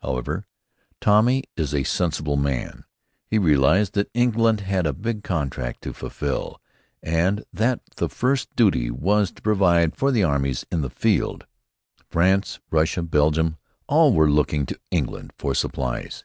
However, 0.00 0.46
Tommy 1.02 1.44
is 1.54 1.74
a 1.74 1.84
sensible 1.84 2.38
man. 2.38 2.84
He 3.26 3.36
realized 3.36 3.92
that 3.92 4.08
England 4.14 4.60
had 4.62 4.86
a 4.86 4.94
big 4.94 5.22
contract 5.22 5.82
to 5.82 5.92
fulfill, 5.92 6.62
and 7.02 7.44
that 7.52 7.82
the 7.96 8.08
first 8.08 8.56
duty 8.56 8.90
was 8.90 9.30
to 9.32 9.42
provide 9.42 9.94
for 9.94 10.10
the 10.10 10.24
armies 10.24 10.64
in 10.72 10.80
the 10.80 10.88
field. 10.88 11.44
France, 12.08 12.58
Russia, 12.70 13.02
Belgium, 13.02 13.58
all 13.86 14.14
were 14.14 14.30
looking 14.30 14.64
to 14.64 14.80
England 14.90 15.34
for 15.36 15.54
supplies. 15.54 16.24